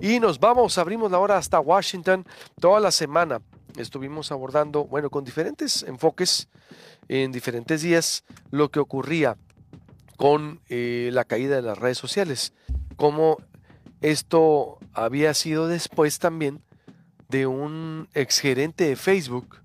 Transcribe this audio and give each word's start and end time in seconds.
Y 0.00 0.18
nos 0.18 0.40
vamos, 0.40 0.78
abrimos 0.78 1.10
la 1.10 1.18
hora 1.18 1.36
hasta 1.36 1.60
Washington 1.60 2.26
toda 2.58 2.80
la 2.80 2.90
semana. 2.90 3.42
Estuvimos 3.76 4.32
abordando, 4.32 4.84
bueno, 4.84 5.10
con 5.10 5.24
diferentes 5.24 5.82
enfoques 5.82 6.48
en 7.08 7.32
diferentes 7.32 7.82
días, 7.82 8.24
lo 8.50 8.70
que 8.70 8.80
ocurría 8.80 9.36
con 10.16 10.60
eh, 10.70 11.10
la 11.12 11.24
caída 11.24 11.56
de 11.56 11.62
las 11.62 11.78
redes 11.78 11.98
sociales. 11.98 12.54
Cómo 12.96 13.36
esto 14.00 14.78
había 14.94 15.34
sido 15.34 15.68
después 15.68 16.18
también 16.18 16.62
de 17.28 17.46
un 17.46 18.08
exgerente 18.14 18.84
de 18.84 18.96
Facebook 18.96 19.58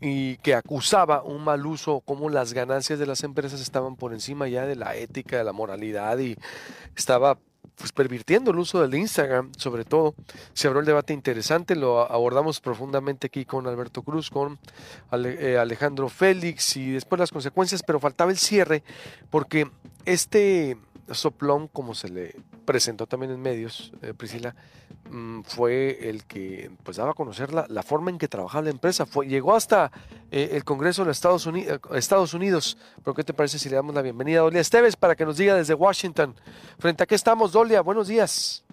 y 0.00 0.36
que 0.38 0.54
acusaba 0.54 1.22
un 1.22 1.42
mal 1.42 1.64
uso, 1.64 2.00
como 2.00 2.28
las 2.28 2.52
ganancias 2.52 2.98
de 2.98 3.06
las 3.06 3.22
empresas 3.24 3.62
estaban 3.62 3.96
por 3.96 4.12
encima 4.12 4.46
ya 4.48 4.66
de 4.66 4.76
la 4.76 4.94
ética, 4.94 5.38
de 5.38 5.44
la 5.44 5.52
moralidad 5.52 6.18
y 6.18 6.36
estaba 6.94 7.38
pues 7.76 7.92
pervirtiendo 7.92 8.50
el 8.50 8.58
uso 8.58 8.80
del 8.80 8.94
Instagram, 8.94 9.50
sobre 9.56 9.84
todo. 9.84 10.14
Se 10.52 10.66
abrió 10.66 10.80
el 10.80 10.86
debate 10.86 11.12
interesante, 11.12 11.76
lo 11.76 12.10
abordamos 12.10 12.60
profundamente 12.60 13.26
aquí 13.26 13.44
con 13.44 13.66
Alberto 13.66 14.02
Cruz, 14.02 14.30
con 14.30 14.58
eh, 15.12 15.58
Alejandro 15.60 16.08
Félix 16.08 16.76
y 16.76 16.92
después 16.92 17.18
las 17.18 17.30
consecuencias, 17.30 17.82
pero 17.82 18.00
faltaba 18.00 18.30
el 18.30 18.38
cierre 18.38 18.82
porque 19.30 19.70
este 20.04 20.76
soplón, 21.12 21.68
como 21.68 21.94
se 21.94 22.08
le 22.08 22.34
presentó 22.64 23.06
también 23.06 23.32
en 23.32 23.40
medios, 23.40 23.92
eh, 24.02 24.14
Priscila, 24.14 24.54
mm, 25.10 25.42
fue 25.42 26.08
el 26.08 26.24
que 26.24 26.70
pues 26.82 26.96
daba 26.96 27.10
a 27.10 27.14
conocer 27.14 27.52
la, 27.52 27.82
forma 27.82 28.10
en 28.10 28.18
que 28.18 28.28
trabajaba 28.28 28.64
la 28.64 28.70
empresa. 28.70 29.06
Fue, 29.06 29.26
llegó 29.26 29.54
hasta 29.54 29.92
eh, 30.30 30.50
el 30.52 30.64
Congreso 30.64 31.02
de 31.02 31.08
los 31.08 31.16
Estados, 31.16 31.46
Unidos, 31.46 31.80
Estados 31.94 32.34
Unidos. 32.34 32.78
¿Pero 33.02 33.14
qué 33.14 33.24
te 33.24 33.34
parece 33.34 33.58
si 33.58 33.68
le 33.68 33.76
damos 33.76 33.94
la 33.94 34.02
bienvenida 34.02 34.40
a 34.40 34.42
Dolia 34.42 34.60
Esteves 34.60 34.96
para 34.96 35.14
que 35.14 35.24
nos 35.24 35.36
diga 35.36 35.54
desde 35.54 35.74
Washington? 35.74 36.34
¿Frente 36.78 37.02
a 37.02 37.06
qué 37.06 37.14
estamos, 37.14 37.52
Dolia? 37.52 37.82
Buenos 37.82 38.08
días. 38.08 38.64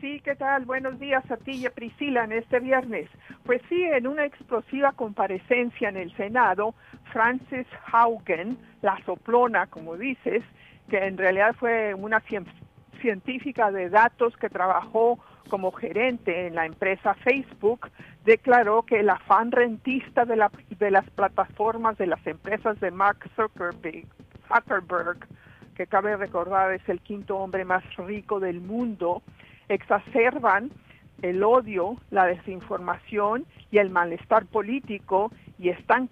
Sí, 0.00 0.20
¿qué 0.24 0.36
tal? 0.36 0.64
Buenos 0.64 1.00
días 1.00 1.28
a 1.28 1.36
ti 1.36 1.52
y 1.52 1.66
a 1.66 1.70
Priscila 1.70 2.22
en 2.22 2.32
este 2.32 2.60
viernes. 2.60 3.10
Pues 3.44 3.60
sí, 3.68 3.82
en 3.82 4.06
una 4.06 4.24
explosiva 4.24 4.92
comparecencia 4.92 5.88
en 5.88 5.96
el 5.96 6.16
Senado, 6.16 6.74
Frances 7.12 7.66
Haugen, 7.90 8.58
la 8.80 9.02
soplona, 9.04 9.66
como 9.66 9.96
dices, 9.96 10.44
que 10.88 10.98
en 10.98 11.16
realidad 11.16 11.54
fue 11.58 11.94
una 11.94 12.22
científica 13.00 13.70
de 13.70 13.90
datos 13.90 14.36
que 14.36 14.48
trabajó 14.48 15.18
como 15.48 15.72
gerente 15.72 16.46
en 16.46 16.54
la 16.54 16.66
empresa 16.66 17.14
Facebook, 17.14 17.90
declaró 18.24 18.82
que 18.82 19.00
el 19.00 19.10
afán 19.10 19.50
rentista 19.50 20.24
de, 20.24 20.36
la, 20.36 20.50
de 20.78 20.90
las 20.90 21.08
plataformas 21.10 21.96
de 21.98 22.06
las 22.06 22.24
empresas 22.26 22.78
de 22.80 22.90
Mark 22.90 23.28
Zuckerberg, 23.34 24.06
Zuckerberg, 24.46 25.26
que 25.74 25.86
cabe 25.86 26.16
recordar 26.16 26.72
es 26.72 26.86
el 26.88 27.00
quinto 27.00 27.38
hombre 27.38 27.64
más 27.64 27.84
rico 27.96 28.40
del 28.40 28.60
mundo, 28.60 29.22
exacerban 29.68 30.70
el 31.22 31.42
odio, 31.42 31.96
la 32.10 32.26
desinformación 32.26 33.44
y 33.70 33.78
el 33.78 33.90
malestar 33.90 34.46
político 34.46 35.32
y 35.58 35.70
están 35.70 36.08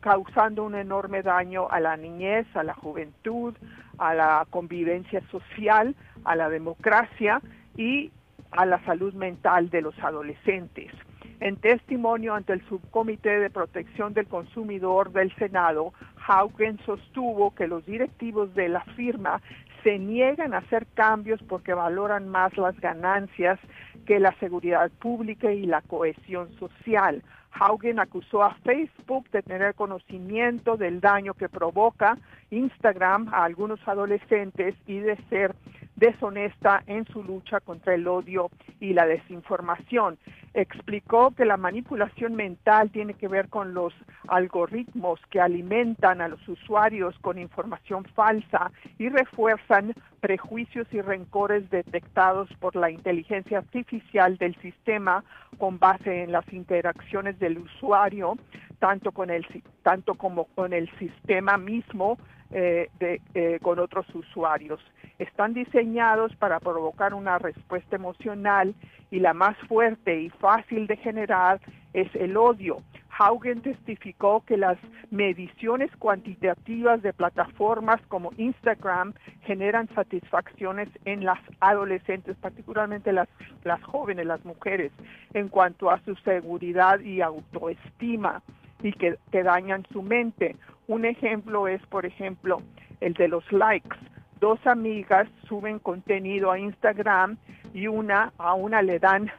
causando 0.00 0.64
un 0.64 0.74
enorme 0.74 1.22
daño 1.22 1.68
a 1.70 1.80
la 1.80 1.96
niñez, 1.96 2.46
a 2.54 2.62
la 2.62 2.74
juventud, 2.74 3.54
a 3.98 4.14
la 4.14 4.46
convivencia 4.50 5.22
social, 5.30 5.94
a 6.24 6.36
la 6.36 6.48
democracia 6.48 7.40
y 7.76 8.10
a 8.50 8.66
la 8.66 8.82
salud 8.84 9.14
mental 9.14 9.70
de 9.70 9.82
los 9.82 9.98
adolescentes. 9.98 10.92
En 11.40 11.56
testimonio 11.56 12.34
ante 12.34 12.54
el 12.54 12.66
Subcomité 12.66 13.38
de 13.40 13.50
Protección 13.50 14.14
del 14.14 14.26
Consumidor 14.26 15.12
del 15.12 15.34
Senado, 15.36 15.92
Haugen 16.26 16.78
sostuvo 16.86 17.54
que 17.54 17.66
los 17.66 17.84
directivos 17.84 18.54
de 18.54 18.68
la 18.68 18.80
firma 18.96 19.42
se 19.82 19.98
niegan 19.98 20.54
a 20.54 20.58
hacer 20.58 20.86
cambios 20.94 21.40
porque 21.42 21.74
valoran 21.74 22.28
más 22.28 22.56
las 22.56 22.78
ganancias 22.80 23.60
que 24.06 24.18
la 24.18 24.32
seguridad 24.40 24.90
pública 24.98 25.52
y 25.52 25.66
la 25.66 25.82
cohesión 25.82 26.50
social. 26.58 27.22
Haugen 27.58 27.98
acusó 27.98 28.42
a 28.42 28.54
Facebook 28.64 29.28
de 29.30 29.42
tener 29.42 29.74
conocimiento 29.74 30.76
del 30.76 31.00
daño 31.00 31.34
que 31.34 31.48
provoca 31.48 32.18
Instagram 32.50 33.28
a 33.32 33.44
algunos 33.44 33.80
adolescentes 33.86 34.74
y 34.86 34.98
de 34.98 35.16
ser 35.28 35.54
deshonesta 35.96 36.82
en 36.86 37.06
su 37.06 37.24
lucha 37.24 37.60
contra 37.60 37.94
el 37.94 38.06
odio 38.06 38.50
y 38.80 38.92
la 38.92 39.06
desinformación. 39.06 40.18
Explicó 40.54 41.32
que 41.32 41.44
la 41.44 41.56
manipulación 41.56 42.34
mental 42.34 42.90
tiene 42.90 43.14
que 43.14 43.28
ver 43.28 43.48
con 43.48 43.74
los 43.74 43.92
algoritmos 44.28 45.20
que 45.30 45.40
alimentan 45.40 46.20
a 46.20 46.28
los 46.28 46.46
usuarios 46.48 47.18
con 47.20 47.38
información 47.38 48.04
falsa 48.14 48.70
y 48.98 49.08
refuerzan 49.08 49.92
prejuicios 50.20 50.86
y 50.92 51.00
rencores 51.00 51.68
detectados 51.70 52.48
por 52.58 52.74
la 52.76 52.90
inteligencia 52.90 53.58
artificial 53.58 54.38
del 54.38 54.54
sistema 54.56 55.24
con 55.58 55.78
base 55.78 56.22
en 56.22 56.32
las 56.32 56.50
interacciones 56.52 57.38
del 57.38 57.58
usuario, 57.58 58.36
tanto 58.78 59.12
con 59.12 59.30
el 59.30 59.46
tanto 59.82 60.14
como 60.14 60.44
con 60.46 60.72
el 60.72 60.90
sistema 60.98 61.56
mismo 61.56 62.18
eh, 62.50 62.90
de, 63.00 63.20
eh, 63.34 63.58
con 63.60 63.78
otros 63.78 64.06
usuarios. 64.14 64.80
Están 65.18 65.54
diseñados 65.54 66.34
para 66.36 66.60
provocar 66.60 67.14
una 67.14 67.38
respuesta 67.38 67.96
emocional 67.96 68.74
y 69.10 69.20
la 69.20 69.34
más 69.34 69.56
fuerte 69.68 70.20
y 70.20 70.30
fácil 70.30 70.86
de 70.86 70.96
generar 70.96 71.60
es 71.92 72.14
el 72.14 72.36
odio. 72.36 72.82
Haugen 73.18 73.62
testificó 73.62 74.44
que 74.44 74.56
las 74.56 74.76
mediciones 75.10 75.90
cuantitativas 75.96 77.02
de 77.02 77.14
plataformas 77.14 78.00
como 78.08 78.30
Instagram 78.36 79.14
generan 79.44 79.88
satisfacciones 79.94 80.88
en 81.06 81.24
las 81.24 81.38
adolescentes, 81.60 82.36
particularmente 82.36 83.12
las, 83.12 83.28
las 83.64 83.82
jóvenes, 83.82 84.26
las 84.26 84.44
mujeres, 84.44 84.92
en 85.32 85.48
cuanto 85.48 85.90
a 85.90 86.00
su 86.04 86.14
seguridad 86.16 87.00
y 87.00 87.22
autoestima 87.22 88.42
y 88.82 88.92
que, 88.92 89.16
que 89.30 89.42
dañan 89.42 89.84
su 89.92 90.02
mente. 90.02 90.56
Un 90.86 91.04
ejemplo 91.04 91.68
es, 91.68 91.84
por 91.86 92.06
ejemplo, 92.06 92.62
el 93.00 93.14
de 93.14 93.28
los 93.28 93.50
likes. 93.52 93.96
Dos 94.40 94.64
amigas 94.66 95.28
suben 95.48 95.78
contenido 95.78 96.50
a 96.50 96.58
Instagram 96.58 97.38
y 97.72 97.86
una 97.86 98.32
a 98.38 98.54
una 98.54 98.82
le 98.82 98.98
dan 98.98 99.30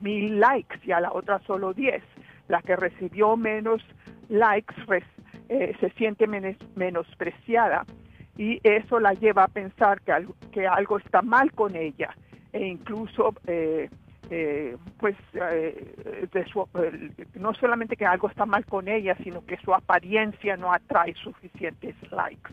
mil 0.00 0.40
likes 0.40 0.78
y 0.84 0.92
a 0.92 1.00
la 1.00 1.12
otra 1.12 1.40
solo 1.46 1.72
diez. 1.72 2.02
La 2.48 2.62
que 2.62 2.76
recibió 2.76 3.36
menos 3.36 3.82
likes 4.28 4.74
eh, 5.48 5.74
se 5.80 5.90
siente 5.90 6.26
menospreciada 6.74 7.84
y 8.36 8.60
eso 8.62 9.00
la 9.00 9.14
lleva 9.14 9.44
a 9.44 9.48
pensar 9.48 10.00
que 10.02 10.12
algo, 10.12 10.34
que 10.52 10.66
algo 10.66 10.98
está 10.98 11.22
mal 11.22 11.52
con 11.52 11.74
ella 11.74 12.14
e 12.52 12.66
incluso 12.66 13.34
eh, 13.46 13.88
eh, 14.30 14.76
pues 14.98 15.16
eh, 15.34 17.12
no 17.34 17.54
solamente 17.54 17.96
que 17.96 18.06
algo 18.06 18.28
está 18.28 18.46
mal 18.46 18.64
con 18.64 18.88
ella, 18.88 19.16
sino 19.22 19.44
que 19.44 19.56
su 19.58 19.72
apariencia 19.72 20.56
no 20.56 20.72
atrae 20.72 21.14
suficientes 21.14 21.94
likes. 22.10 22.52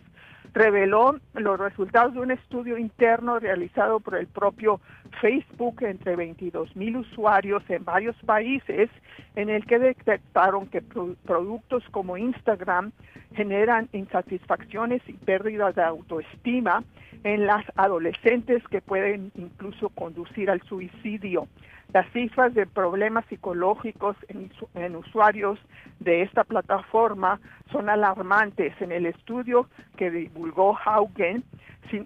Reveló 0.53 1.19
los 1.33 1.59
resultados 1.59 2.13
de 2.13 2.19
un 2.19 2.31
estudio 2.31 2.77
interno 2.77 3.39
realizado 3.39 3.99
por 3.99 4.15
el 4.15 4.27
propio 4.27 4.79
Facebook 5.19 5.81
entre 5.81 6.15
22 6.15 6.75
mil 6.75 6.97
usuarios 6.97 7.63
en 7.69 7.83
varios 7.83 8.15
países, 8.25 8.89
en 9.35 9.49
el 9.49 9.65
que 9.65 9.79
detectaron 9.79 10.67
que 10.67 10.81
productos 10.81 11.83
como 11.89 12.17
Instagram 12.17 12.91
generan 13.35 13.89
insatisfacciones 13.93 15.01
y 15.07 15.13
pérdidas 15.13 15.73
de 15.75 15.83
autoestima 15.83 16.83
en 17.23 17.47
las 17.47 17.65
adolescentes 17.75 18.61
que 18.67 18.81
pueden 18.81 19.31
incluso 19.35 19.89
conducir 19.89 20.49
al 20.49 20.61
suicidio. 20.63 21.47
Las 21.93 22.11
cifras 22.11 22.55
de 22.55 22.65
problemas 22.65 23.23
psicológicos 23.27 24.17
en, 24.27 24.95
usuarios 24.95 25.59
de 25.99 26.23
esta 26.23 26.43
plataforma 26.43 27.39
son 27.71 27.87
alarmantes. 27.87 28.73
En 28.81 28.91
el 28.91 29.05
estudio 29.05 29.69
que 29.95 30.09
divulgó 30.09 30.75
Haugen, 30.83 31.43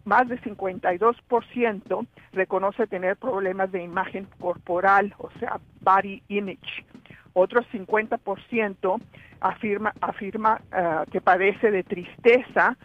más 0.03 0.27
de 0.27 0.41
52% 0.41 2.07
reconoce 2.33 2.87
tener 2.87 3.15
problemas 3.15 3.71
de 3.71 3.81
imagen 3.81 4.27
corporal, 4.41 5.15
o 5.19 5.29
sea, 5.39 5.61
body 5.79 6.21
image. 6.27 6.85
Otro 7.31 7.61
50% 7.61 9.01
afirma, 9.39 9.93
afirma 10.01 10.59
ah, 10.73 11.05
que 11.09 11.21
padece 11.21 11.71
de 11.71 11.83
tristeza, 11.83 12.75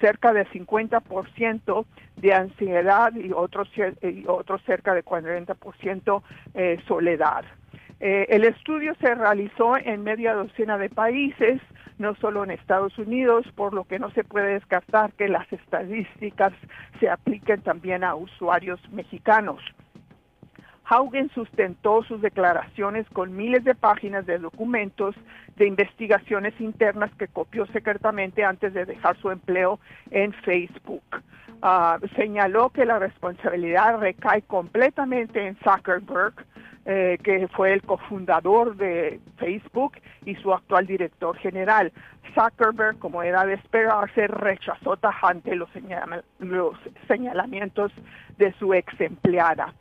cerca 0.00 0.32
de 0.32 0.46
50% 0.46 1.84
de 2.16 2.34
ansiedad 2.34 3.12
y 3.14 3.32
otros, 3.32 3.68
y 3.76 4.24
otros 4.26 4.62
cerca 4.64 4.94
de 4.94 5.04
40% 5.04 6.22
eh, 6.54 6.80
soledad. 6.86 7.44
Eh, 8.00 8.26
el 8.30 8.44
estudio 8.44 8.94
se 9.00 9.14
realizó 9.14 9.76
en 9.76 10.02
media 10.02 10.34
docena 10.34 10.76
de 10.76 10.90
países, 10.90 11.60
no 11.98 12.16
solo 12.16 12.42
en 12.42 12.50
Estados 12.50 12.98
Unidos, 12.98 13.46
por 13.54 13.72
lo 13.72 13.84
que 13.84 14.00
no 14.00 14.10
se 14.10 14.24
puede 14.24 14.54
descartar 14.54 15.12
que 15.12 15.28
las 15.28 15.50
estadísticas 15.52 16.52
se 16.98 17.08
apliquen 17.08 17.60
también 17.62 18.02
a 18.02 18.16
usuarios 18.16 18.80
mexicanos. 18.90 19.62
Haugen 20.84 21.30
sustentó 21.30 22.02
sus 22.02 22.20
declaraciones 22.20 23.06
con 23.10 23.36
miles 23.36 23.64
de 23.64 23.74
páginas 23.74 24.26
de 24.26 24.38
documentos 24.38 25.14
de 25.56 25.66
investigaciones 25.66 26.54
internas 26.60 27.10
que 27.18 27.28
copió 27.28 27.66
secretamente 27.66 28.44
antes 28.44 28.74
de 28.74 28.84
dejar 28.84 29.16
su 29.18 29.30
empleo 29.30 29.78
en 30.10 30.32
Facebook. 30.32 31.02
Ah, 31.62 31.98
señaló 32.16 32.70
que 32.70 32.84
la 32.84 32.98
responsabilidad 32.98 33.98
recae 33.98 34.42
completamente 34.42 35.46
en 35.46 35.56
Zuckerberg, 35.58 36.34
eh, 36.84 37.18
que 37.22 37.46
fue 37.46 37.72
el 37.72 37.82
cofundador 37.82 38.74
de 38.76 39.20
Facebook 39.36 39.92
y 40.24 40.34
su 40.34 40.52
actual 40.52 40.88
director 40.88 41.36
general. 41.38 41.92
Zuckerberg, 42.34 42.98
como 42.98 43.22
era 43.22 43.46
de 43.46 43.54
esperarse, 43.54 44.26
rechazó 44.26 44.96
tajante 44.96 45.54
los, 45.54 45.70
los 46.40 46.76
señalamientos 47.06 47.92
de 48.38 48.52
su 48.54 48.74
ex 48.74 49.00
empleada. 49.00 49.72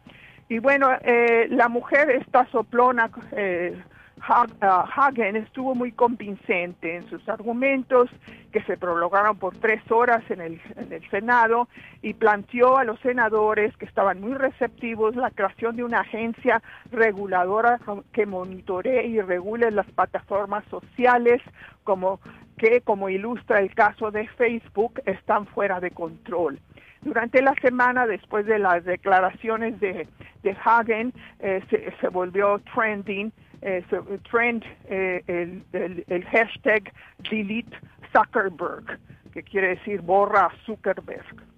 Y 0.52 0.60
bueno, 0.60 0.90
eh, 1.02 1.48
la 1.50 1.70
mujer, 1.70 2.10
esta 2.10 2.46
soplona, 2.52 3.10
eh, 3.32 3.82
Hagen, 4.22 5.36
estuvo 5.36 5.76
muy 5.76 5.92
convincente 5.92 6.96
en 6.96 7.10
sus 7.10 7.28
argumentos, 7.28 8.10
que 8.52 8.62
se 8.64 8.78
prolongaron 8.78 9.38
por 9.38 9.56
tres 9.58 9.82
horas 9.92 10.24
en 10.30 10.42
el, 10.42 10.62
en 10.76 10.94
el 10.94 11.10
Senado, 11.10 11.68
y 12.02 12.14
planteó 12.14 12.78
a 12.78 12.84
los 12.84 13.00
senadores, 13.00 13.76
que 13.78 13.86
estaban 13.86 14.22
muy 14.22 14.34
receptivos, 14.34 15.16
la 15.16 15.32
creación 15.32 15.76
de 15.76 15.84
una 15.84 16.02
agencia 16.02 16.62
reguladora 16.92 17.80
que 18.14 18.26
monitoree 18.26 19.08
y 19.08 19.22
regule 19.22 19.72
las 19.72 19.90
plataformas 19.92 20.64
sociales, 20.70 21.42
como 21.84 22.20
que, 22.58 22.82
como 22.82 23.10
ilustra 23.10 23.60
el 23.60 23.74
caso 23.74 24.12
de 24.12 24.28
Facebook, 24.28 25.02
están 25.06 25.48
fuera 25.48 25.80
de 25.80 25.92
control. 25.92 26.60
Durante 27.02 27.42
la 27.42 27.56
semana, 27.56 28.06
después 28.06 28.46
de 28.46 28.60
las 28.60 28.86
declaraciones 28.86 29.80
de, 29.80 30.08
Hagen, 30.64 31.14
eh, 31.40 31.64
se, 32.00 32.08
volvió 32.10 32.62
trending, 32.76 33.32
eh, 33.62 33.84
trend 34.30 34.64
eh, 34.90 35.24
el, 35.28 35.64
el, 35.74 36.04
el, 36.08 36.24
hashtag 36.26 36.92
delete 37.30 37.78
Zuckerberg, 38.12 39.00
que 39.34 39.44
quiere 39.44 39.76
decir 39.76 40.02
borra 40.02 40.50
Zuckerberg. 40.66 41.51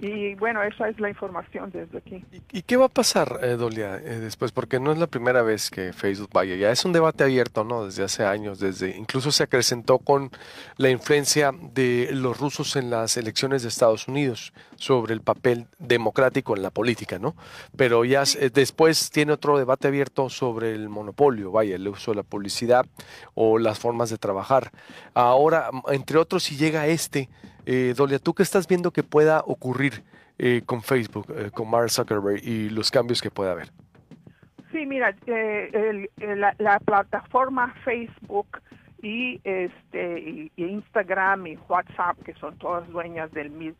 Y 0.00 0.34
bueno, 0.34 0.60
esa 0.62 0.88
es 0.88 0.98
la 0.98 1.08
información 1.08 1.70
desde 1.70 1.98
aquí. 1.98 2.24
¿Y, 2.50 2.62
qué 2.62 2.76
va 2.76 2.86
a 2.86 2.88
pasar, 2.88 3.38
eh, 3.42 3.56
Dolia, 3.56 3.96
eh, 3.96 4.18
después? 4.18 4.50
Porque 4.50 4.80
no 4.80 4.90
es 4.90 4.98
la 4.98 5.06
primera 5.06 5.42
vez 5.42 5.70
que 5.70 5.92
Facebook 5.92 6.30
vaya. 6.32 6.56
Ya 6.56 6.72
es 6.72 6.84
un 6.84 6.92
debate 6.92 7.22
abierto, 7.22 7.62
¿no? 7.62 7.86
Desde 7.86 8.02
hace 8.02 8.24
años, 8.24 8.58
desde 8.58 8.96
incluso 8.96 9.30
se 9.30 9.44
acrecentó 9.44 9.98
con 9.98 10.30
la 10.78 10.90
influencia 10.90 11.52
de 11.74 12.08
los 12.12 12.38
rusos 12.40 12.74
en 12.74 12.90
las 12.90 13.16
elecciones 13.16 13.62
de 13.62 13.68
Estados 13.68 14.08
Unidos 14.08 14.52
sobre 14.74 15.14
el 15.14 15.20
papel 15.20 15.68
democrático 15.78 16.56
en 16.56 16.62
la 16.62 16.70
política, 16.70 17.20
¿no? 17.20 17.36
Pero 17.76 18.04
ya 18.04 18.24
eh, 18.40 18.50
después 18.52 19.10
tiene 19.10 19.32
otro 19.32 19.58
debate 19.58 19.86
abierto 19.86 20.28
sobre 20.28 20.74
el 20.74 20.88
monopolio, 20.88 21.52
vaya, 21.52 21.76
el 21.76 21.86
uso 21.86 22.10
de 22.10 22.16
la 22.16 22.22
publicidad 22.24 22.84
o 23.34 23.58
las 23.58 23.78
formas 23.78 24.10
de 24.10 24.18
trabajar. 24.18 24.72
Ahora, 25.14 25.70
entre 25.88 26.18
otros, 26.18 26.42
si 26.42 26.56
llega 26.56 26.88
este 26.88 27.28
eh, 27.66 27.94
Dolia, 27.96 28.18
¿tú 28.18 28.34
qué 28.34 28.42
estás 28.42 28.66
viendo 28.66 28.90
que 28.90 29.02
pueda 29.02 29.40
ocurrir 29.46 30.02
eh, 30.36 30.62
con 30.66 30.82
Facebook, 30.82 31.26
eh, 31.36 31.50
con 31.52 31.70
Mark 31.70 31.90
Zuckerberg 31.90 32.42
y 32.42 32.68
los 32.68 32.90
cambios 32.90 33.22
que 33.22 33.30
pueda 33.30 33.52
haber? 33.52 33.68
Sí, 34.72 34.84
mira, 34.84 35.14
eh, 35.26 36.08
la, 36.18 36.80
plataforma 36.80 37.72
Facebook 37.84 38.60
y 39.00 39.40
este 39.44 40.50
Instagram 40.56 41.46
y 41.46 41.58
WhatsApp, 41.68 42.18
que 42.24 42.34
son 42.34 42.58
todas 42.58 42.88
dueñas 42.88 43.30
del, 43.30 43.76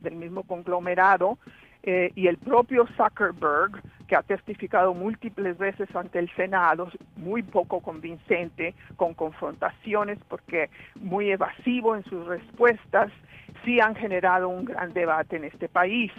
del 0.00 0.16
mismo 0.16 0.42
conglomerado, 0.42 1.38
eh, 1.86 2.12
y 2.14 2.28
el 2.28 2.38
propio 2.38 2.86
Zuckerberg, 2.96 3.82
que 4.08 4.16
ha 4.16 4.22
testificado 4.22 4.94
múltiples 4.94 5.58
veces 5.58 5.94
ante 5.94 6.18
el 6.18 6.30
Senado, 6.34 6.90
muy 7.16 7.42
poco 7.42 7.80
convincente, 7.80 8.74
con 8.96 9.12
confrontaciones 9.12 10.18
porque 10.28 10.70
muy 10.94 11.30
evasivo 11.30 11.94
en 11.94 12.02
sus 12.04 12.26
respuestas, 12.26 13.12
sí 13.64 13.80
han 13.80 13.94
generado 13.94 14.48
un 14.48 14.64
gran 14.64 14.94
debate 14.94 15.36
en 15.36 15.44
este 15.44 15.68
país. 15.68 16.10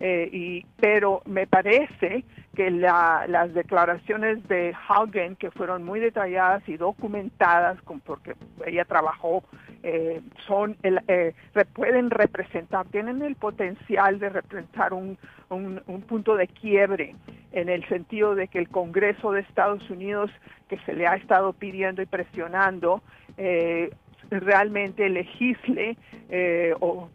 Eh, 0.00 0.30
y, 0.32 0.66
pero 0.80 1.22
me 1.26 1.46
parece 1.46 2.24
que 2.56 2.70
las 2.70 3.54
declaraciones 3.54 4.46
de 4.48 4.74
Haugen, 4.88 5.36
que 5.36 5.50
fueron 5.50 5.84
muy 5.84 6.00
detalladas 6.00 6.66
y 6.68 6.76
documentadas, 6.76 7.80
con, 7.82 8.00
porque 8.00 8.34
ella 8.66 8.84
trabajó, 8.84 9.44
eh, 9.82 10.20
son 10.46 10.76
eh, 10.82 11.34
pueden 11.74 12.10
representar, 12.10 12.86
tienen 12.88 13.22
el 13.22 13.36
potencial 13.36 14.18
de 14.18 14.30
representar 14.30 14.92
un, 14.92 15.16
un, 15.48 15.80
un, 15.86 16.02
punto 16.02 16.34
de 16.34 16.48
quiebre 16.48 17.14
en 17.52 17.68
el 17.68 17.86
sentido 17.88 18.34
de 18.34 18.48
que 18.48 18.58
el 18.58 18.68
Congreso 18.68 19.32
de 19.32 19.40
Estados 19.40 19.88
Unidos, 19.88 20.30
que 20.68 20.78
se 20.80 20.94
le 20.94 21.06
ha 21.06 21.14
estado 21.14 21.52
pidiendo 21.52 22.02
y 22.02 22.06
presionando, 22.06 23.02
eh, 23.36 23.90
realmente 24.30 25.08
legisle 25.08 25.96
eh, 26.28 26.74
o, 26.80 27.08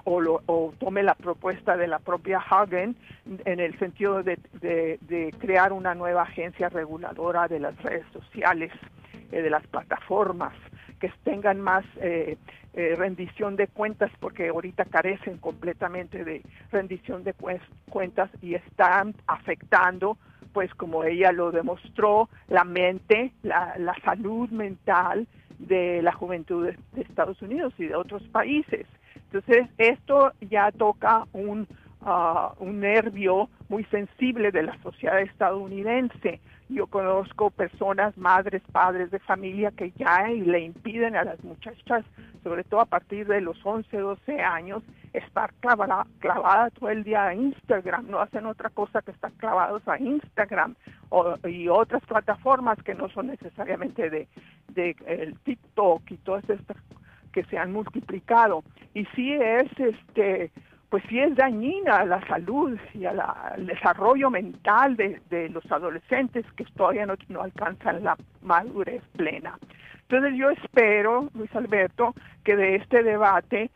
tome 0.77 1.03
la 1.03 1.15
propuesta 1.15 1.77
de 1.77 1.87
la 1.87 1.99
propia 1.99 2.39
Hagen 2.39 2.95
en 3.45 3.59
el 3.59 3.77
sentido 3.79 4.23
de, 4.23 4.37
crear 5.39 5.71
una 5.71 5.95
nueva 5.95 6.23
agencia 6.23 6.69
reguladora 6.69 7.47
de 7.47 7.59
las 7.59 7.81
redes 7.81 8.05
sociales, 8.11 8.71
eh, 9.31 9.41
de 9.41 9.49
las 9.49 9.65
plataformas, 9.67 10.53
que 10.99 11.11
tengan 11.23 11.61
más 11.61 11.85
eh, 12.01 12.37
rendición 12.73 13.55
de 13.55 13.67
cuentas, 13.67 14.11
porque 14.19 14.49
ahorita 14.49 14.83
carecen 14.85 15.37
completamente 15.37 16.25
de 16.25 16.41
rendición 16.71 17.23
de 17.23 17.33
cuentas 17.89 18.29
y 18.41 18.55
están 18.55 19.15
afectando 19.27 20.17
pues 20.55 20.73
como 20.73 21.03
ella 21.03 21.33
lo 21.33 21.51
demostró, 21.51 22.29
la 22.47 22.63
mente, 22.63 23.33
la, 23.43 23.75
la 23.77 23.93
salud 24.05 24.49
mental, 24.51 25.27
de 25.59 26.01
la 26.01 26.11
juventud 26.11 26.65
de, 26.65 27.01
Estados 27.01 27.41
Unidos 27.41 27.73
y 27.77 27.85
de 27.85 27.95
otros 27.95 28.23
países. 28.29 28.85
Entonces, 29.31 29.67
esto 29.77 30.31
ya 30.41 30.71
toca 30.71 31.25
un, 31.33 31.67
ah, 32.01 32.53
un 32.59 32.79
nervio 32.79 33.49
muy 33.69 33.83
sensible 33.85 34.51
de 34.51 34.63
la 34.63 34.77
sociedad 34.81 35.19
estadounidense. 35.19 36.39
Yo 36.67 36.87
conozco 36.87 37.51
personas, 37.51 38.17
madres, 38.17 38.63
padres 38.71 39.11
de 39.11 39.19
familia 39.19 39.71
que 39.71 39.91
ya 39.91 40.27
le 40.27 40.61
impiden 40.61 41.15
a 41.15 41.23
las 41.23 41.43
muchachas, 41.43 42.03
sobre 42.43 42.63
todo 42.63 42.81
a 42.81 42.85
partir 42.85 43.27
de 43.27 43.41
los 43.41 43.57
11, 43.63 43.95
12 43.95 44.41
años, 44.41 44.81
estar 45.13 45.53
clavada, 45.59 46.07
clavada 46.19 46.71
todo 46.71 46.89
el 46.89 47.03
día 47.03 47.27
a 47.27 47.35
Instagram. 47.35 48.07
No 48.09 48.19
hacen 48.19 48.47
otra 48.47 48.69
cosa 48.71 49.03
que 49.03 49.11
estar 49.11 49.31
clavados 49.33 49.87
a 49.87 49.99
Instagram 49.99 50.75
y 51.47 51.67
otras 51.67 52.03
plataformas 52.05 52.81
que 52.83 52.95
no 52.95 53.09
son 53.09 53.27
necesariamente 53.27 54.09
de, 54.09 54.27
de 54.69 54.95
el 55.07 55.37
TikTok 55.39 56.11
y 56.11 56.17
todas 56.17 56.49
estas 56.49 56.77
que 57.31 57.43
se 57.45 57.57
han 57.57 57.71
multiplicado. 57.71 58.63
Y 58.93 59.05
sí 59.15 59.33
es 59.33 59.69
este 59.77 60.51
pues 60.89 61.03
sí 61.09 61.19
es 61.19 61.35
dañina 61.35 61.97
a 61.97 62.05
la 62.05 62.25
salud 62.25 62.79
y 62.93 63.03
al 63.05 63.19
desarrollo 63.65 64.29
mental 64.29 64.95
de, 64.95 65.49
los 65.49 65.69
adolescentes 65.69 66.45
que 66.55 66.63
todavía 66.63 67.05
no, 67.05 67.15
no, 67.27 67.41
alcanzan 67.41 68.03
la 68.03 68.15
madurez 68.41 69.03
plena. 69.17 69.57
Entonces 70.03 70.37
yo 70.37 70.51
espero, 70.51 71.29
Luis 71.33 71.53
Alberto, 71.53 72.13
que 72.45 72.55
de 72.55 72.75
este 72.75 73.03
debate 73.03 73.71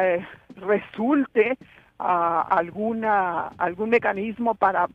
eh, 0.00 0.26
resulte 0.56 1.58
ah, 2.00 2.44
alguna 2.50 3.48
algún 3.58 3.90
mecanismo 3.90 4.56
para 4.56 4.88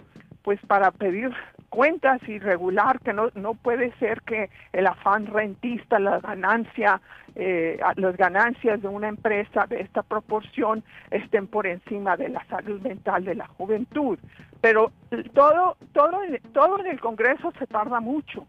pues 0.50 0.60
para 0.66 0.90
pedir 0.90 1.30
cuentas 1.70 2.20
y 2.28 2.40
regular 2.40 3.00
que 3.02 3.14
no, 3.14 3.30
no 3.36 3.54
puede 3.54 3.92
ser 4.00 4.20
que 4.24 4.50
el 4.74 4.88
afán 4.88 5.28
rentista, 5.28 6.00
la 6.00 6.20
ganancia, 6.20 7.00
eh, 7.36 7.80
las 7.98 8.18
ganancias 8.18 8.82
de 8.82 8.88
una 8.88 9.10
empresa 9.10 9.68
de 9.68 9.82
esta 9.82 10.02
proporción 10.02 10.84
estén 11.12 11.46
por 11.46 11.68
encima 11.68 12.18
de 12.18 12.30
la 12.30 12.44
salud 12.46 12.82
mental 12.82 13.26
de 13.26 13.36
la 13.36 13.46
juventud. 13.46 14.18
Pero 14.60 14.92
todo, 15.36 15.78
todo, 15.94 16.20
todo 16.52 16.80
en 16.80 16.88
el 16.88 17.00
Congreso 17.00 17.54
se 17.60 17.68
tarda 17.68 18.00
mucho. 18.00 18.48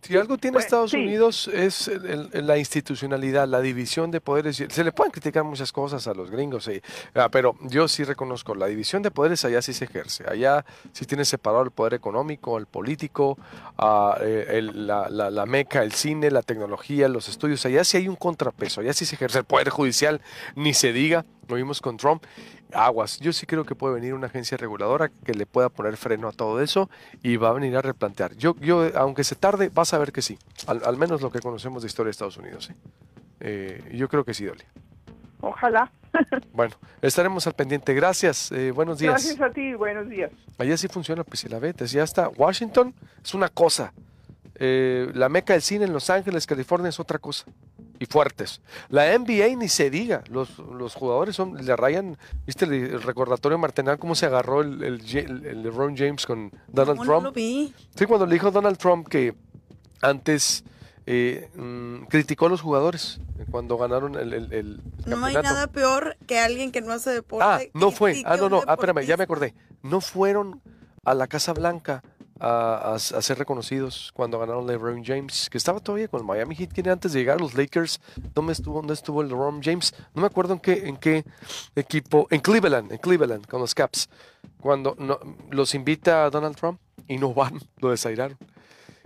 Si 0.00 0.16
algo 0.16 0.38
tiene 0.38 0.58
Estados 0.58 0.92
Unidos 0.92 1.48
es 1.48 1.90
la 2.32 2.58
institucionalidad, 2.58 3.46
la 3.46 3.60
división 3.60 4.10
de 4.10 4.20
poderes. 4.20 4.64
Se 4.68 4.84
le 4.84 4.92
pueden 4.92 5.12
criticar 5.12 5.44
muchas 5.44 5.72
cosas 5.72 6.06
a 6.06 6.14
los 6.14 6.30
gringos, 6.30 6.68
ah, 7.14 7.28
pero 7.30 7.54
yo 7.62 7.88
sí 7.88 8.04
reconozco, 8.04 8.54
la 8.54 8.66
división 8.66 9.02
de 9.02 9.10
poderes 9.10 9.44
allá 9.44 9.62
sí 9.62 9.72
se 9.72 9.84
ejerce. 9.84 10.24
Allá 10.28 10.64
sí 10.92 11.04
tiene 11.06 11.24
separado 11.24 11.62
el 11.62 11.70
poder 11.70 11.94
económico, 11.94 12.58
el 12.58 12.66
político, 12.66 13.38
ah, 13.78 14.16
eh, 14.20 14.62
la, 14.74 15.08
la, 15.08 15.46
meca, 15.46 15.82
el 15.82 15.92
cine, 15.92 16.30
la 16.30 16.42
tecnología, 16.42 17.08
los 17.08 17.28
estudios. 17.28 17.64
Allá 17.66 17.84
sí 17.84 17.96
hay 17.96 18.08
un 18.08 18.16
contrapeso, 18.16 18.80
allá 18.80 18.92
sí 18.92 19.04
se 19.04 19.14
ejerce 19.14 19.38
el 19.38 19.44
poder 19.44 19.70
judicial, 19.70 20.20
ni 20.56 20.74
se 20.74 20.92
diga, 20.92 21.24
lo 21.52 21.56
vimos 21.56 21.80
con 21.80 21.96
Trump 21.98 22.24
aguas. 22.72 23.18
Yo 23.20 23.32
sí 23.32 23.44
creo 23.46 23.64
que 23.64 23.74
puede 23.74 23.94
venir 23.94 24.14
una 24.14 24.28
agencia 24.28 24.56
reguladora 24.56 25.10
que 25.24 25.34
le 25.34 25.44
pueda 25.44 25.68
poner 25.68 25.98
freno 25.98 26.28
a 26.28 26.32
todo 26.32 26.62
eso 26.62 26.88
y 27.22 27.36
va 27.36 27.50
a 27.50 27.52
venir 27.52 27.76
a 27.76 27.82
replantear. 27.82 28.34
Yo, 28.36 28.56
yo 28.60 28.90
aunque 28.96 29.22
se 29.24 29.34
tarde, 29.34 29.70
vas 29.72 29.92
a 29.92 29.98
ver 29.98 30.12
que 30.12 30.22
sí. 30.22 30.38
Al, 30.66 30.96
menos 30.96 31.20
lo 31.20 31.30
que 31.30 31.40
conocemos 31.40 31.82
de 31.82 31.88
historia 31.88 32.06
de 32.06 32.12
Estados 32.12 32.38
Unidos. 32.38 32.70
¿eh? 32.70 32.74
Eh, 33.40 33.90
yo 33.94 34.08
creo 34.08 34.24
que 34.24 34.32
sí, 34.32 34.46
Dolly. 34.46 34.64
Ojalá. 35.40 35.90
Bueno, 36.52 36.74
estaremos 37.00 37.46
al 37.46 37.54
pendiente. 37.54 37.94
Gracias. 37.94 38.52
eh, 38.52 38.70
buenos 38.70 38.98
días. 38.98 39.12
Gracias 39.12 39.40
a 39.40 39.50
ti, 39.50 39.72
buenos 39.72 40.08
días. 40.08 40.30
Allá 40.58 40.76
sí 40.76 40.86
funciona, 40.86 41.24
pues 41.24 41.40
si 41.40 41.48
la 41.48 41.58
ves, 41.58 41.90
ya 41.90 42.02
está. 42.02 42.28
Washington 42.28 42.94
es 43.24 43.32
una 43.32 43.48
cosa. 43.48 43.94
Eh, 44.56 45.10
la 45.14 45.30
meca 45.30 45.54
del 45.54 45.62
cine 45.62 45.86
en 45.86 45.92
Los 45.92 46.10
Ángeles, 46.10 46.46
California 46.46 46.90
es 46.90 47.00
otra 47.00 47.18
cosa. 47.18 47.46
Y 48.02 48.06
fuertes. 48.06 48.60
La 48.88 49.16
NBA 49.16 49.54
ni 49.56 49.68
se 49.68 49.88
diga. 49.88 50.24
Los, 50.28 50.58
los 50.58 50.94
jugadores 50.94 51.36
son, 51.36 51.54
le 51.64 51.76
rayan, 51.76 52.18
viste 52.46 52.64
el, 52.64 52.72
el 52.72 53.02
recordatorio 53.02 53.58
martenal, 53.58 53.98
cómo 54.00 54.16
se 54.16 54.26
agarró 54.26 54.60
el, 54.62 54.82
el, 54.82 55.00
el 55.46 55.62
LeBron 55.62 55.96
James 55.96 56.26
con 56.26 56.50
Donald 56.66 56.98
no 56.98 57.04
Trump. 57.04 57.22
lo 57.24 57.32
vi. 57.32 57.72
Sí, 57.94 58.06
cuando 58.06 58.26
le 58.26 58.32
dijo 58.34 58.50
Donald 58.50 58.76
Trump 58.76 59.06
que 59.06 59.34
antes 60.00 60.64
eh, 61.06 61.48
mm, 61.54 62.06
criticó 62.06 62.46
a 62.46 62.48
los 62.48 62.60
jugadores 62.60 63.20
cuando 63.50 63.76
ganaron 63.76 64.14
el, 64.16 64.32
el- 64.32 64.52
el 64.52 64.80
No 65.06 65.24
hay 65.24 65.34
nada 65.34 65.66
peor 65.68 66.16
que 66.26 66.38
alguien 66.40 66.72
que 66.72 66.80
no 66.80 66.92
hace 66.92 67.10
deporte. 67.10 67.44
Ah, 67.46 67.60
no 67.74 67.90
fue. 67.90 68.22
Ah, 68.24 68.36
no, 68.36 68.48
no. 68.48 68.62
Ah, 68.66 68.74
espérame, 68.74 69.04
ya 69.04 69.16
me 69.16 69.24
acordé. 69.24 69.54
No 69.82 70.00
fueron 70.00 70.60
a 71.04 71.14
la 71.14 71.26
Casa 71.26 71.52
Blanca 71.52 72.02
a, 72.44 72.94
a- 72.94 72.98
ser 72.98 73.38
reconocidos 73.38 74.10
cuando 74.14 74.38
ganaron 74.38 74.66
LeBron 74.66 75.04
James, 75.04 75.48
que 75.48 75.58
estaba 75.58 75.78
todavía 75.80 76.08
con 76.08 76.20
el 76.20 76.26
Miami 76.26 76.56
Heat, 76.56 76.72
que 76.72 76.90
antes 76.90 77.12
de 77.12 77.20
llegar 77.20 77.36
a 77.36 77.40
los 77.40 77.54
Lakers. 77.54 78.00
¿Dónde 78.34 78.52
estuvo, 78.52 78.74
dónde 78.76 78.94
estuvo 78.94 79.22
el 79.22 79.28
LeBron 79.28 79.62
James? 79.62 79.94
No 80.14 80.22
me 80.22 80.26
acuerdo 80.26 80.54
en 80.54 80.60
qué, 80.60 80.88
en 80.88 80.96
qué 80.96 81.24
equipo. 81.76 82.26
En 82.30 82.40
Cleveland, 82.40 82.90
en 82.92 82.98
Cleveland, 82.98 83.46
con 83.46 83.60
los 83.60 83.74
Caps. 83.74 84.08
Cuando 84.60 84.96
no- 84.98 85.20
los 85.50 85.74
invita 85.74 86.24
a 86.24 86.30
Donald 86.30 86.56
Trump 86.56 86.80
y 87.06 87.16
no 87.18 87.32
van, 87.32 87.58
lo 87.78 87.90
desairaron. 87.90 88.36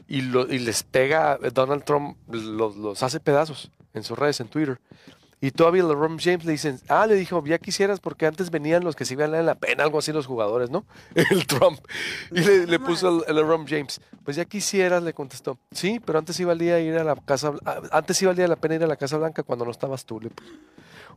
Y, 0.08 0.22
lo- 0.22 0.46
y 0.52 0.58
les 0.58 0.82
pega 0.82 1.36
Donald 1.52 1.84
Trump, 1.84 2.16
los 2.32 3.02
hace 3.02 3.20
pedazos 3.20 3.70
en 3.92 4.02
sus 4.02 4.18
redes, 4.18 4.40
en 4.40 4.48
Twitter. 4.48 4.80
Y 5.40 5.50
todavía 5.50 5.82
LeBron 5.82 6.18
James 6.18 6.44
le 6.46 6.52
dicen, 6.52 6.80
ah, 6.88 7.06
le 7.06 7.14
dijo, 7.14 7.44
ya 7.44 7.58
quisieras 7.58 8.00
porque 8.00 8.26
antes 8.26 8.50
venían 8.50 8.82
los 8.82 8.96
que 8.96 9.04
sí 9.04 9.14
valían 9.14 9.44
la 9.44 9.54
pena, 9.54 9.84
algo 9.84 9.98
así 9.98 10.10
los 10.10 10.26
jugadores, 10.26 10.70
¿no? 10.70 10.86
El 11.14 11.46
Trump. 11.46 11.78
Y 12.30 12.40
le, 12.40 12.78
puso 12.78 13.22
el, 13.26 13.36
LeBron 13.36 13.66
James, 13.66 14.00
pues 14.24 14.36
ya 14.36 14.46
quisieras, 14.46 15.02
le 15.02 15.12
contestó. 15.12 15.58
Sí, 15.72 16.00
pero 16.04 16.18
antes 16.18 16.36
sí 16.36 16.44
valía 16.44 16.80
ir 16.80 16.96
a 16.96 17.04
la 17.04 17.16
Casa 17.16 17.52
antes 17.92 18.22
valía 18.24 18.48
la 18.48 18.56
pena 18.56 18.76
ir 18.76 18.84
a 18.84 18.86
la 18.86 18.96
Casa 18.96 19.18
Blanca 19.18 19.42
cuando 19.42 19.64
no 19.64 19.70
estabas 19.70 20.04
tú, 20.06 20.20
le. 20.20 20.30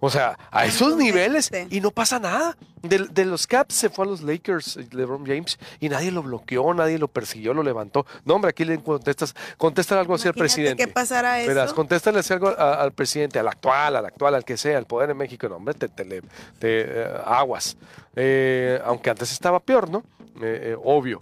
O 0.01 0.09
sea, 0.09 0.37
a 0.51 0.65
esos 0.65 0.95
niveles 0.95 1.51
y 1.69 1.81
no 1.81 1.91
pasa 1.91 2.19
nada. 2.19 2.55
De, 2.81 2.99
de 3.11 3.25
los 3.25 3.45
Caps 3.45 3.75
se 3.75 3.89
fue 3.89 4.05
a 4.05 4.07
los 4.07 4.21
Lakers, 4.21 4.77
eh, 4.77 4.87
LeBron 4.91 5.25
James, 5.25 5.59
y 5.81 5.89
nadie 5.89 6.11
lo 6.11 6.23
bloqueó, 6.23 6.73
nadie 6.73 6.97
lo 6.97 7.09
persiguió, 7.09 7.53
lo 7.53 7.61
levantó. 7.61 8.05
No, 8.23 8.35
hombre, 8.35 8.51
aquí 8.51 8.63
le 8.63 8.81
contestas, 8.81 9.35
contestan 9.57 9.97
algo 9.97 10.15
así 10.15 10.29
al 10.29 10.33
presidente. 10.33 10.85
¿Qué 10.85 10.89
pasará 10.89 11.41
eso? 11.41 11.49
Verás, 11.49 11.73
contéstale 11.73 12.21
algo 12.29 12.47
a- 12.47 12.75
al 12.81 12.93
presidente, 12.93 13.37
al 13.37 13.49
actual, 13.49 13.97
al 13.97 14.05
actual, 14.05 14.35
al 14.35 14.45
que 14.45 14.55
sea, 14.55 14.77
al 14.77 14.85
poder 14.85 15.09
en 15.09 15.17
México, 15.17 15.49
no, 15.49 15.57
hombre, 15.57 15.73
te, 15.73 15.89
te 15.89 16.05
te, 16.05 16.21
eh, 16.61 17.07
aguas. 17.25 17.75
Eh, 18.15 18.79
aunque 18.85 19.09
antes 19.09 19.33
estaba 19.33 19.59
peor, 19.59 19.89
¿no? 19.89 20.03
Eh, 20.41 20.77
obvio. 20.81 21.21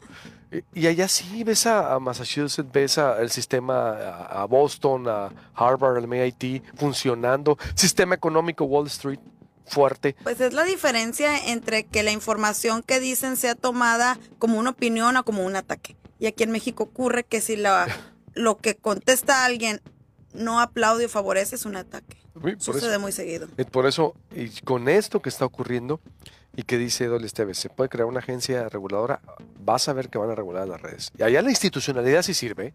Y 0.73 0.87
allá 0.87 1.07
sí 1.07 1.43
ves 1.43 1.65
a, 1.65 1.99
Massachusetts, 1.99 2.71
ves 2.71 2.97
a 2.97 3.21
el 3.21 3.31
sistema, 3.31 3.89
a, 3.91 4.43
a 4.43 4.45
Boston, 4.45 5.07
a 5.07 5.29
Harvard, 5.53 5.97
al 5.97 6.07
MIT 6.07 6.63
funcionando, 6.75 7.57
sistema 7.75 8.15
económico 8.15 8.63
Wall 8.65 8.87
Street 8.87 9.19
fuerte. 9.65 10.15
Pues 10.23 10.39
es 10.41 10.53
la 10.53 10.63
diferencia 10.63 11.37
entre 11.51 11.83
que 11.85 12.03
la 12.03 12.11
información 12.11 12.81
que 12.83 12.99
dicen 12.99 13.35
sea 13.35 13.55
tomada 13.55 14.17
como 14.39 14.57
una 14.57 14.71
opinión 14.71 15.17
o 15.17 15.25
como 15.25 15.45
un 15.45 15.55
ataque. 15.55 15.95
Y 16.19 16.25
aquí 16.25 16.43
en 16.43 16.51
México 16.51 16.83
ocurre 16.83 17.23
que 17.23 17.41
si 17.41 17.55
la, 17.55 17.87
lo 18.33 18.57
que 18.57 18.75
contesta 18.75 19.45
alguien 19.45 19.81
no 20.37 20.59
aplaude 20.61 21.05
o 21.05 21.09
favorece 21.09 21.55
es 21.55 21.65
un 21.65 21.75
ataque. 21.75 22.17
Sucede 22.59 22.91
eso- 22.91 22.99
muy 22.99 23.11
seguido. 23.11 23.47
Eh, 23.57 23.65
Por 23.65 23.85
eso, 23.85 24.15
y 24.35 24.49
con 24.61 24.87
esto 24.89 25.21
que 25.21 25.29
está 25.29 25.45
ocurriendo 25.45 25.99
y 26.55 26.63
que 26.63 26.77
dice 26.77 27.07
Dolly 27.07 27.25
Esteves, 27.25 27.57
se 27.57 27.69
puede 27.69 27.89
crear 27.89 28.05
una 28.07 28.19
agencia 28.19 28.69
reguladora, 28.69 29.19
vas 29.59 29.89
a 29.89 29.93
ver 29.93 30.09
que 30.09 30.17
van 30.17 30.29
a 30.31 30.35
regular 30.35 30.67
las 30.67 30.81
redes. 30.81 31.11
Y 31.17 31.23
allá 31.23 31.41
la 31.41 31.49
institucionalidad 31.49 32.21
sí 32.21 32.33
sirve. 32.33 32.67
¿eh? 32.67 32.73